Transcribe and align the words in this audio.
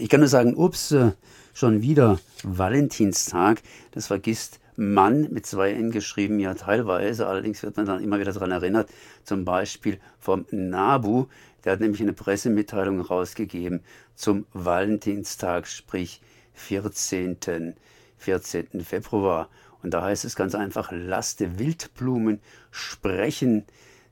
Ich 0.00 0.08
kann 0.08 0.20
nur 0.20 0.28
sagen, 0.28 0.54
ups, 0.54 0.92
äh, 0.92 1.10
schon 1.52 1.82
wieder 1.82 2.20
Valentinstag. 2.44 3.62
Das 3.90 4.06
vergisst 4.06 4.60
Mann 4.76 5.26
mit 5.32 5.44
zwei 5.44 5.72
N 5.72 5.90
geschrieben, 5.90 6.38
ja 6.38 6.54
teilweise. 6.54 7.26
Allerdings 7.26 7.64
wird 7.64 7.76
man 7.76 7.86
dann 7.86 8.00
immer 8.00 8.20
wieder 8.20 8.32
daran 8.32 8.52
erinnert, 8.52 8.88
zum 9.24 9.44
Beispiel 9.44 9.98
vom 10.20 10.46
NABU. 10.52 11.26
Der 11.64 11.72
hat 11.72 11.80
nämlich 11.80 12.00
eine 12.00 12.12
Pressemitteilung 12.12 13.00
rausgegeben 13.00 13.80
zum 14.14 14.46
Valentinstag, 14.52 15.66
sprich 15.66 16.20
14. 16.54 17.74
14. 18.18 18.84
Februar. 18.84 19.48
Und 19.82 19.94
da 19.94 20.02
heißt 20.02 20.24
es 20.24 20.36
ganz 20.36 20.54
einfach, 20.54 20.92
lasst 20.92 21.40
Wildblumen 21.58 22.40
sprechen. 22.70 23.64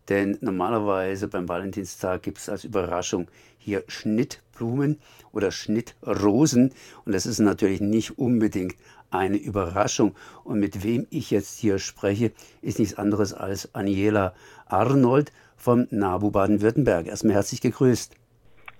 Denn 0.08 0.36
normalerweise 0.40 1.28
beim 1.28 1.48
Valentinstag 1.48 2.24
gibt 2.24 2.38
es 2.38 2.48
als 2.48 2.64
Überraschung 2.64 3.28
hier 3.66 3.82
Schnittblumen 3.88 5.00
oder 5.32 5.50
Schnittrosen. 5.50 6.72
Und 7.04 7.12
das 7.12 7.26
ist 7.26 7.40
natürlich 7.40 7.80
nicht 7.80 8.16
unbedingt 8.16 8.76
eine 9.10 9.36
Überraschung. 9.36 10.14
Und 10.44 10.60
mit 10.60 10.84
wem 10.84 11.06
ich 11.10 11.32
jetzt 11.32 11.58
hier 11.58 11.80
spreche, 11.80 12.30
ist 12.62 12.78
nichts 12.78 12.94
anderes 12.94 13.34
als 13.34 13.74
Aniela 13.74 14.34
Arnold 14.66 15.32
vom 15.56 15.88
NABU 15.90 16.30
Baden-Württemberg. 16.30 17.08
Erstmal 17.08 17.34
herzlich 17.34 17.60
gegrüßt. 17.60 18.14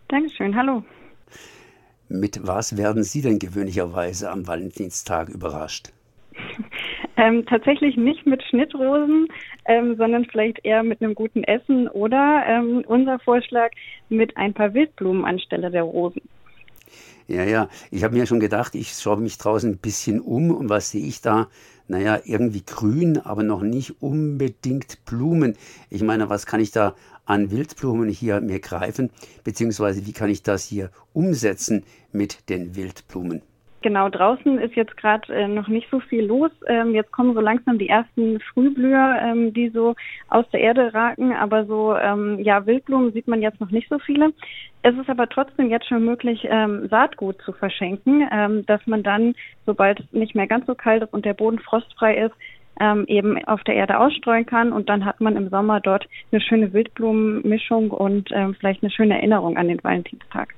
Dankeschön, 0.06 0.54
hallo. 0.54 0.84
Mit 2.08 2.46
was 2.46 2.76
werden 2.76 3.02
Sie 3.02 3.22
denn 3.22 3.40
gewöhnlicherweise 3.40 4.30
am 4.30 4.46
Valentinstag 4.46 5.28
überrascht? 5.28 5.92
Ähm, 7.16 7.46
tatsächlich 7.46 7.96
nicht 7.96 8.26
mit 8.26 8.42
Schnittrosen, 8.42 9.28
ähm, 9.64 9.96
sondern 9.96 10.26
vielleicht 10.26 10.64
eher 10.64 10.82
mit 10.82 11.00
einem 11.00 11.14
guten 11.14 11.44
Essen 11.44 11.88
oder 11.88 12.44
ähm, 12.46 12.84
unser 12.86 13.18
Vorschlag 13.20 13.70
mit 14.10 14.36
ein 14.36 14.52
paar 14.52 14.74
Wildblumen 14.74 15.24
anstelle 15.24 15.70
der 15.70 15.82
Rosen. 15.82 16.22
Ja, 17.28 17.42
ja, 17.42 17.68
ich 17.90 18.04
habe 18.04 18.16
mir 18.16 18.26
schon 18.26 18.38
gedacht, 18.38 18.76
ich 18.76 18.92
schaue 18.92 19.16
mich 19.16 19.38
draußen 19.38 19.72
ein 19.72 19.78
bisschen 19.78 20.20
um 20.20 20.52
und 20.52 20.68
was 20.68 20.90
sehe 20.90 21.04
ich 21.04 21.22
da? 21.22 21.48
Naja, 21.88 22.20
irgendwie 22.24 22.62
grün, 22.64 23.18
aber 23.18 23.42
noch 23.42 23.62
nicht 23.62 24.00
unbedingt 24.00 25.04
Blumen. 25.06 25.56
Ich 25.90 26.02
meine, 26.02 26.28
was 26.28 26.46
kann 26.46 26.60
ich 26.60 26.70
da 26.70 26.94
an 27.24 27.50
Wildblumen 27.50 28.08
hier 28.08 28.40
mir 28.40 28.60
greifen, 28.60 29.10
beziehungsweise 29.42 30.06
wie 30.06 30.12
kann 30.12 30.30
ich 30.30 30.42
das 30.42 30.64
hier 30.64 30.90
umsetzen 31.12 31.84
mit 32.12 32.48
den 32.48 32.76
Wildblumen? 32.76 33.42
Genau, 33.86 34.08
draußen 34.08 34.58
ist 34.58 34.74
jetzt 34.74 34.96
gerade 34.96 35.32
äh, 35.32 35.46
noch 35.46 35.68
nicht 35.68 35.86
so 35.92 36.00
viel 36.00 36.24
los. 36.24 36.50
Ähm, 36.66 36.92
jetzt 36.92 37.12
kommen 37.12 37.34
so 37.34 37.40
langsam 37.40 37.78
die 37.78 37.88
ersten 37.88 38.40
Frühblüher, 38.40 39.16
ähm, 39.22 39.54
die 39.54 39.68
so 39.68 39.94
aus 40.26 40.44
der 40.52 40.58
Erde 40.58 40.92
raken, 40.92 41.32
aber 41.32 41.66
so 41.66 41.94
ähm, 41.94 42.40
ja 42.40 42.66
Wildblumen 42.66 43.12
sieht 43.12 43.28
man 43.28 43.42
jetzt 43.42 43.60
noch 43.60 43.70
nicht 43.70 43.88
so 43.88 44.00
viele. 44.00 44.32
Es 44.82 44.96
ist 44.96 45.08
aber 45.08 45.28
trotzdem 45.28 45.70
jetzt 45.70 45.86
schon 45.86 46.04
möglich, 46.04 46.48
ähm, 46.50 46.88
Saatgut 46.88 47.40
zu 47.42 47.52
verschenken, 47.52 48.28
ähm, 48.32 48.66
dass 48.66 48.84
man 48.88 49.04
dann, 49.04 49.36
sobald 49.66 50.00
es 50.00 50.12
nicht 50.12 50.34
mehr 50.34 50.48
ganz 50.48 50.66
so 50.66 50.74
kalt 50.74 51.04
ist 51.04 51.14
und 51.14 51.24
der 51.24 51.34
Boden 51.34 51.60
frostfrei 51.60 52.16
ist, 52.24 52.34
ähm, 52.80 53.04
eben 53.06 53.38
auf 53.44 53.62
der 53.62 53.76
Erde 53.76 54.00
ausstreuen 54.00 54.46
kann 54.46 54.72
und 54.72 54.88
dann 54.88 55.04
hat 55.04 55.20
man 55.20 55.36
im 55.36 55.48
Sommer 55.48 55.78
dort 55.78 56.08
eine 56.32 56.40
schöne 56.40 56.72
Wildblumenmischung 56.72 57.92
und 57.92 58.30
vielleicht 58.58 58.82
eine 58.82 58.90
schöne 58.90 59.14
Erinnerung 59.14 59.56
an 59.56 59.68
den 59.68 59.84
Valentinstag. 59.84 60.56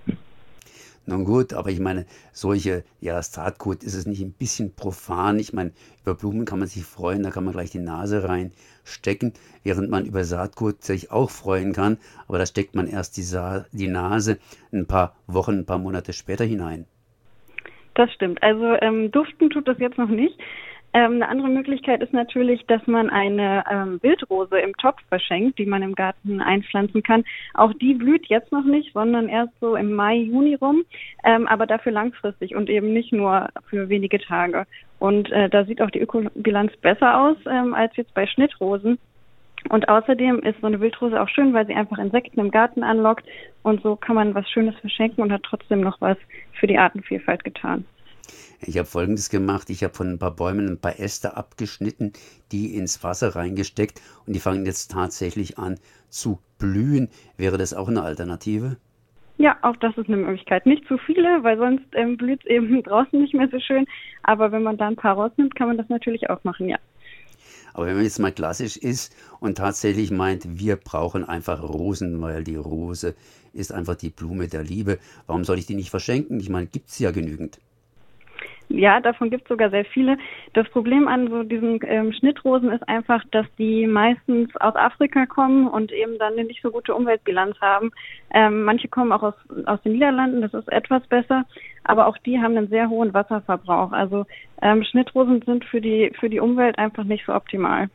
Nun 1.08 1.24
gut, 1.24 1.54
aber 1.54 1.70
ich 1.70 1.80
meine, 1.80 2.04
solche, 2.32 2.84
ja, 3.00 3.22
Saatgut 3.22 3.82
ist 3.82 3.94
es 3.94 4.04
nicht 4.04 4.20
ein 4.20 4.32
bisschen 4.32 4.74
profan. 4.74 5.38
Ich 5.38 5.54
meine, 5.54 5.72
über 6.02 6.14
Blumen 6.14 6.44
kann 6.44 6.58
man 6.58 6.68
sich 6.68 6.84
freuen, 6.84 7.22
da 7.22 7.30
kann 7.30 7.44
man 7.44 7.54
gleich 7.54 7.70
die 7.70 7.78
Nase 7.78 8.28
reinstecken, 8.28 9.32
während 9.64 9.88
man 9.88 10.04
über 10.04 10.24
Saatgut 10.24 10.84
sich 10.84 11.10
auch 11.10 11.30
freuen 11.30 11.72
kann. 11.72 11.96
Aber 12.26 12.36
da 12.36 12.44
steckt 12.44 12.74
man 12.74 12.86
erst 12.86 13.16
die, 13.16 13.22
Sa 13.22 13.64
die 13.72 13.88
Nase 13.88 14.36
ein 14.70 14.84
paar 14.84 15.16
Wochen, 15.26 15.60
ein 15.60 15.64
paar 15.64 15.78
Monate 15.78 16.12
später 16.12 16.44
hinein. 16.44 16.84
Das 17.94 18.12
stimmt. 18.12 18.42
Also 18.42 18.76
ähm, 18.82 19.10
duften 19.10 19.48
tut 19.48 19.66
das 19.66 19.78
jetzt 19.78 19.96
noch 19.96 20.10
nicht. 20.10 20.38
Ähm, 20.94 21.14
eine 21.14 21.28
andere 21.28 21.48
Möglichkeit 21.48 22.02
ist 22.02 22.14
natürlich, 22.14 22.64
dass 22.66 22.86
man 22.86 23.10
eine 23.10 23.62
ähm, 23.70 24.02
Wildrose 24.02 24.58
im 24.58 24.74
Topf 24.76 25.00
verschenkt, 25.08 25.58
die 25.58 25.66
man 25.66 25.82
im 25.82 25.94
Garten 25.94 26.40
einpflanzen 26.40 27.02
kann. 27.02 27.24
Auch 27.54 27.72
die 27.74 27.94
blüht 27.94 28.26
jetzt 28.26 28.52
noch 28.52 28.64
nicht, 28.64 28.94
sondern 28.94 29.28
erst 29.28 29.52
so 29.60 29.76
im 29.76 29.92
Mai, 29.92 30.16
Juni 30.16 30.54
rum, 30.54 30.84
ähm, 31.24 31.46
aber 31.46 31.66
dafür 31.66 31.92
langfristig 31.92 32.56
und 32.56 32.70
eben 32.70 32.92
nicht 32.92 33.12
nur 33.12 33.48
für 33.68 33.88
wenige 33.90 34.18
Tage. 34.18 34.66
Und 34.98 35.30
äh, 35.30 35.50
da 35.50 35.64
sieht 35.64 35.82
auch 35.82 35.90
die 35.90 36.00
Ökobilanz 36.00 36.74
besser 36.78 37.20
aus 37.20 37.36
ähm, 37.46 37.74
als 37.74 37.94
jetzt 37.96 38.14
bei 38.14 38.26
Schnittrosen. 38.26 38.98
Und 39.68 39.88
außerdem 39.88 40.38
ist 40.40 40.60
so 40.60 40.68
eine 40.68 40.80
Wildrose 40.80 41.20
auch 41.20 41.28
schön, 41.28 41.52
weil 41.52 41.66
sie 41.66 41.74
einfach 41.74 41.98
Insekten 41.98 42.40
im 42.40 42.50
Garten 42.50 42.82
anlockt. 42.82 43.26
Und 43.62 43.82
so 43.82 43.96
kann 43.96 44.14
man 44.14 44.34
was 44.34 44.48
Schönes 44.48 44.74
verschenken 44.76 45.22
und 45.22 45.32
hat 45.32 45.42
trotzdem 45.42 45.80
noch 45.80 46.00
was 46.00 46.16
für 46.58 46.66
die 46.66 46.78
Artenvielfalt 46.78 47.44
getan. 47.44 47.84
Ich 48.60 48.78
habe 48.78 48.86
Folgendes 48.86 49.30
gemacht. 49.30 49.70
Ich 49.70 49.84
habe 49.84 49.94
von 49.94 50.10
ein 50.10 50.18
paar 50.18 50.34
Bäumen 50.34 50.68
ein 50.68 50.80
paar 50.80 50.98
Äste 50.98 51.36
abgeschnitten, 51.36 52.12
die 52.52 52.74
ins 52.74 53.02
Wasser 53.02 53.34
reingesteckt 53.36 54.00
und 54.26 54.34
die 54.34 54.40
fangen 54.40 54.66
jetzt 54.66 54.90
tatsächlich 54.90 55.58
an 55.58 55.78
zu 56.08 56.38
blühen. 56.58 57.08
Wäre 57.36 57.58
das 57.58 57.74
auch 57.74 57.88
eine 57.88 58.02
Alternative? 58.02 58.76
Ja, 59.38 59.56
auch 59.62 59.76
das 59.76 59.96
ist 59.96 60.08
eine 60.08 60.16
Möglichkeit. 60.16 60.66
Nicht 60.66 60.86
zu 60.88 60.98
viele, 60.98 61.44
weil 61.44 61.56
sonst 61.58 61.84
ähm, 61.92 62.16
blüht 62.16 62.40
es 62.40 62.50
eben 62.50 62.82
draußen 62.82 63.20
nicht 63.20 63.34
mehr 63.34 63.48
so 63.48 63.60
schön. 63.60 63.86
Aber 64.24 64.50
wenn 64.50 64.64
man 64.64 64.76
da 64.76 64.88
ein 64.88 64.96
paar 64.96 65.14
rausnimmt, 65.14 65.54
kann 65.54 65.68
man 65.68 65.78
das 65.78 65.88
natürlich 65.88 66.28
auch 66.28 66.42
machen, 66.42 66.68
ja. 66.68 66.78
Aber 67.72 67.86
wenn 67.86 67.94
man 67.94 68.04
jetzt 68.04 68.18
mal 68.18 68.32
klassisch 68.32 68.76
ist 68.76 69.14
und 69.38 69.58
tatsächlich 69.58 70.10
meint, 70.10 70.58
wir 70.58 70.74
brauchen 70.74 71.24
einfach 71.24 71.62
Rosen, 71.62 72.20
weil 72.20 72.42
die 72.42 72.56
Rose 72.56 73.14
ist 73.52 73.72
einfach 73.72 73.94
die 73.94 74.10
Blume 74.10 74.48
der 74.48 74.64
Liebe, 74.64 74.98
warum 75.28 75.44
soll 75.44 75.58
ich 75.58 75.66
die 75.66 75.76
nicht 75.76 75.90
verschenken? 75.90 76.40
Ich 76.40 76.48
meine, 76.48 76.66
gibt 76.66 76.88
es 76.88 76.98
ja 76.98 77.12
genügend. 77.12 77.60
Ja, 78.70 79.00
davon 79.00 79.30
gibt 79.30 79.44
es 79.44 79.48
sogar 79.48 79.70
sehr 79.70 79.86
viele. 79.86 80.18
Das 80.52 80.68
Problem 80.68 81.08
an 81.08 81.30
so 81.30 81.42
diesen 81.42 81.80
ähm, 81.86 82.12
Schnittrosen 82.12 82.70
ist 82.70 82.86
einfach, 82.86 83.24
dass 83.30 83.46
die 83.56 83.86
meistens 83.86 84.54
aus 84.56 84.76
Afrika 84.76 85.24
kommen 85.24 85.68
und 85.68 85.90
eben 85.90 86.18
dann 86.18 86.34
eine 86.34 86.44
nicht 86.44 86.60
so 86.62 86.70
gute 86.70 86.94
Umweltbilanz 86.94 87.58
haben. 87.60 87.90
Ähm, 88.30 88.64
manche 88.64 88.88
kommen 88.88 89.12
auch 89.12 89.22
aus, 89.22 89.34
aus 89.64 89.80
den 89.82 89.92
Niederlanden, 89.92 90.42
das 90.42 90.52
ist 90.52 90.68
etwas 90.70 91.06
besser, 91.06 91.46
aber 91.84 92.06
auch 92.06 92.18
die 92.18 92.38
haben 92.38 92.56
einen 92.56 92.68
sehr 92.68 92.90
hohen 92.90 93.14
Wasserverbrauch. 93.14 93.92
Also 93.92 94.26
ähm, 94.60 94.84
Schnittrosen 94.84 95.42
sind 95.46 95.64
für 95.64 95.80
die, 95.80 96.12
für 96.20 96.28
die 96.28 96.40
Umwelt 96.40 96.78
einfach 96.78 97.04
nicht 97.04 97.24
so 97.24 97.34
optimal. 97.34 97.88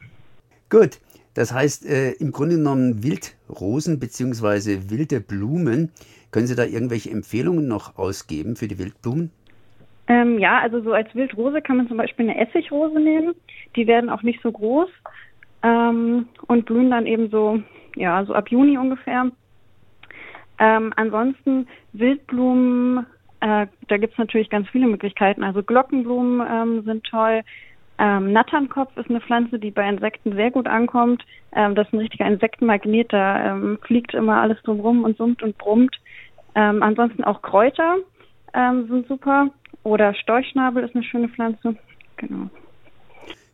Gut, 0.71 0.99
das 1.35 1.53
heißt 1.53 1.85
äh, 1.85 2.13
im 2.13 2.31
Grunde 2.31 2.55
genommen 2.55 3.03
Wildrosen 3.03 3.99
beziehungsweise 3.99 4.89
wilde 4.89 5.21
Blumen. 5.21 5.91
Können 6.31 6.47
Sie 6.47 6.55
da 6.55 6.65
irgendwelche 6.65 7.11
Empfehlungen 7.11 7.67
noch 7.67 7.99
ausgeben 7.99 8.55
für 8.55 8.67
die 8.67 8.79
Wildblumen? 8.79 9.29
Ähm, 10.07 10.37
ja, 10.39 10.59
also 10.59 10.81
so 10.81 10.93
als 10.93 11.13
Wildrose 11.15 11.61
kann 11.61 11.77
man 11.77 11.87
zum 11.87 11.97
Beispiel 11.97 12.29
eine 12.29 12.39
Essigrose 12.39 12.99
nehmen. 12.99 13.33
Die 13.75 13.87
werden 13.87 14.09
auch 14.09 14.21
nicht 14.21 14.41
so 14.41 14.51
groß 14.51 14.89
ähm, 15.63 16.27
und 16.47 16.65
blühen 16.65 16.91
dann 16.91 17.05
eben 17.05 17.29
so, 17.29 17.61
ja, 17.95 18.23
so 18.25 18.33
ab 18.33 18.49
Juni 18.49 18.77
ungefähr. 18.77 19.31
Ähm, 20.59 20.93
ansonsten 20.95 21.67
Wildblumen, 21.93 23.05
äh, 23.39 23.67
da 23.87 23.97
gibt's 23.97 24.17
natürlich 24.17 24.49
ganz 24.49 24.69
viele 24.69 24.87
Möglichkeiten. 24.87 25.43
Also 25.43 25.63
Glockenblumen 25.63 26.45
ähm, 26.49 26.83
sind 26.83 27.03
toll. 27.05 27.41
Ähm, 27.99 28.33
Natternkopf 28.33 28.95
ist 28.97 29.09
eine 29.09 29.21
Pflanze, 29.21 29.59
die 29.59 29.71
bei 29.71 29.87
Insekten 29.87 30.33
sehr 30.33 30.51
gut 30.51 30.67
ankommt. 30.67 31.23
Ähm, 31.55 31.75
das 31.75 31.87
ist 31.87 31.93
ein 31.93 31.99
richtiger 31.99 32.25
Insektenmagnet, 32.25 33.13
da 33.13 33.51
ähm, 33.51 33.77
fliegt 33.83 34.13
immer 34.13 34.41
alles 34.41 34.61
drumrum 34.63 35.03
und 35.03 35.17
summt 35.17 35.43
und 35.43 35.57
brummt. 35.57 35.95
Ähm, 36.55 36.81
ansonsten 36.81 37.23
auch 37.23 37.41
Kräuter 37.41 37.97
ähm, 38.53 38.87
sind 38.87 39.07
super. 39.07 39.49
Oder 39.83 40.13
Storchschnabel 40.13 40.83
ist 40.83 40.95
eine 40.95 41.03
schöne 41.03 41.29
Pflanze. 41.29 41.75
Genau. 42.17 42.49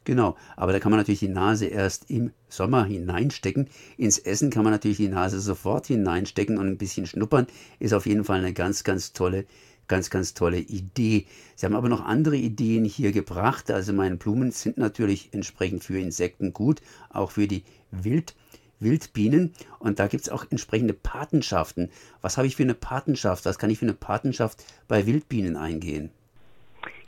Genau, 0.06 0.38
aber 0.56 0.72
da 0.72 0.80
kann 0.80 0.92
man 0.92 1.00
natürlich 1.00 1.20
die 1.20 1.28
Nase 1.28 1.68
erst 1.68 2.10
im 2.10 2.32
Sommer 2.48 2.86
hineinstecken. 2.86 3.68
Ins 3.98 4.18
Essen 4.18 4.50
kann 4.50 4.64
man 4.64 4.74
natürlich 4.74 4.98
die 4.98 5.08
Nase 5.08 5.40
sofort 5.40 5.88
hineinstecken 5.88 6.58
und 6.58 6.68
ein 6.68 6.78
bisschen 6.78 7.06
schnuppern. 7.06 7.46
Ist 7.78 7.94
auf 7.94 8.08
jeden 8.08 8.24
Fall 8.24 8.40
eine 8.40 8.54
ganz, 8.54 8.84
ganz 8.84 9.14
tolle, 9.14 9.46
ganz, 9.88 10.10
ganz 10.10 10.34
tolle 10.34 10.58
Idee. 10.60 11.28
Sie 11.56 11.66
haben 11.66 11.76
aber 11.76 11.90
noch 11.90 12.04
andere 12.04 12.38
Ideen 12.38 12.86
hier 12.86 13.12
gebracht. 13.12 13.70
Also 13.70 13.94
meine 13.94 14.16
Blumen 14.16 14.50
sind 14.50 14.78
natürlich 14.80 15.30
entsprechend 15.32 15.84
für 15.84 16.00
Insekten 16.00 16.54
gut, 16.54 16.82
auch 17.12 17.32
für 17.32 17.48
die 17.48 17.64
Wild. 17.92 18.36
Wildbienen 18.82 19.54
und 19.80 20.00
da 20.00 20.08
gibt 20.08 20.24
es 20.24 20.30
auch 20.30 20.46
entsprechende 20.50 20.94
Patenschaften. 20.94 21.92
Was 22.22 22.38
habe 22.38 22.48
ich 22.48 22.56
für 22.56 22.64
eine 22.64 22.74
Patenschaft? 22.74 23.46
Was 23.46 23.60
kann 23.60 23.70
ich 23.70 23.78
für 23.78 23.86
eine 23.86 23.94
Patenschaft 23.94 24.64
bei 24.88 25.06
Wildbienen 25.06 25.58
eingehen? 25.58 26.12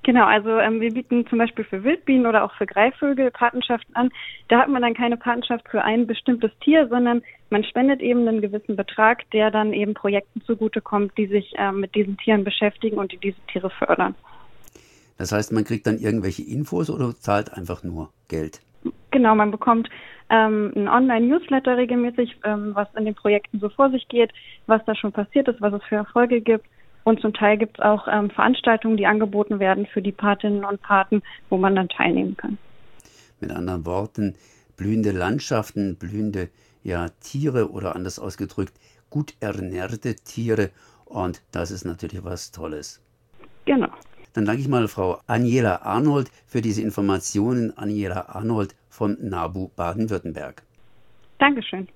Genau, 0.03 0.25
also 0.25 0.57
ähm, 0.57 0.81
wir 0.81 0.91
bieten 0.91 1.27
zum 1.27 1.37
Beispiel 1.37 1.63
für 1.63 1.83
Wildbienen 1.83 2.25
oder 2.25 2.43
auch 2.43 2.53
für 2.55 2.65
Greifvögel 2.65 3.29
Patenschaften 3.29 3.95
an. 3.95 4.09
Da 4.47 4.61
hat 4.61 4.69
man 4.69 4.81
dann 4.81 4.95
keine 4.95 5.15
Patenschaft 5.15 5.67
für 5.69 5.83
ein 5.83 6.07
bestimmtes 6.07 6.51
Tier, 6.63 6.87
sondern 6.87 7.21
man 7.51 7.63
spendet 7.63 8.01
eben 8.01 8.27
einen 8.27 8.41
gewissen 8.41 8.75
Betrag, 8.75 9.29
der 9.31 9.51
dann 9.51 9.73
eben 9.73 9.93
Projekten 9.93 10.41
zugutekommt, 10.41 11.15
die 11.17 11.27
sich 11.27 11.53
ähm, 11.57 11.81
mit 11.81 11.93
diesen 11.93 12.17
Tieren 12.17 12.43
beschäftigen 12.43 12.97
und 12.97 13.11
die 13.11 13.17
diese 13.17 13.39
Tiere 13.51 13.69
fördern. 13.69 14.15
Das 15.19 15.31
heißt, 15.31 15.51
man 15.51 15.65
kriegt 15.65 15.85
dann 15.85 15.99
irgendwelche 15.99 16.41
Infos 16.41 16.89
oder 16.89 17.13
zahlt 17.13 17.53
einfach 17.53 17.83
nur 17.83 18.09
Geld? 18.27 18.59
Genau, 19.11 19.35
man 19.35 19.51
bekommt 19.51 19.87
ähm, 20.31 20.71
ein 20.75 20.87
Online-Newsletter 20.87 21.77
regelmäßig, 21.77 22.37
ähm, 22.43 22.71
was 22.73 22.87
in 22.95 23.05
den 23.05 23.13
Projekten 23.13 23.59
so 23.59 23.69
vor 23.69 23.91
sich 23.91 24.07
geht, 24.07 24.31
was 24.65 24.83
da 24.85 24.95
schon 24.95 25.11
passiert 25.11 25.47
ist, 25.47 25.61
was 25.61 25.73
es 25.73 25.83
für 25.83 25.97
Erfolge 25.97 26.41
gibt 26.41 26.65
Und 27.03 27.19
zum 27.21 27.33
Teil 27.33 27.57
gibt 27.57 27.79
es 27.79 27.85
auch 27.85 28.07
ähm, 28.07 28.29
Veranstaltungen, 28.29 28.97
die 28.97 29.07
angeboten 29.07 29.59
werden 29.59 29.85
für 29.87 30.01
die 30.01 30.11
Patinnen 30.11 30.63
und 30.63 30.81
Paten, 30.81 31.21
wo 31.49 31.57
man 31.57 31.75
dann 31.75 31.89
teilnehmen 31.89 32.37
kann. 32.37 32.57
Mit 33.39 33.51
anderen 33.51 33.85
Worten, 33.85 34.35
blühende 34.77 35.11
Landschaften, 35.11 35.95
blühende 35.95 36.49
ja, 36.83 37.07
Tiere 37.19 37.71
oder 37.71 37.95
anders 37.95 38.19
ausgedrückt, 38.19 38.73
gut 39.09 39.33
ernährte 39.39 40.15
Tiere. 40.15 40.69
Und 41.05 41.41
das 41.51 41.71
ist 41.71 41.85
natürlich 41.85 42.23
was 42.23 42.51
Tolles. 42.51 43.01
Genau. 43.65 43.89
Dann 44.33 44.45
danke 44.45 44.61
ich 44.61 44.67
mal 44.67 44.87
Frau 44.87 45.19
Aniela 45.27 45.81
Arnold 45.81 46.31
für 46.45 46.61
diese 46.61 46.81
Informationen. 46.81 47.77
Aniela 47.77 48.29
Arnold 48.29 48.75
von 48.89 49.17
NABU 49.19 49.69
Baden-Württemberg. 49.75 50.63
Dankeschön. 51.37 51.87